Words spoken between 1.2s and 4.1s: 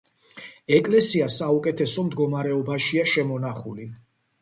საუკეთესო მდგომარეობაშია შემონახული.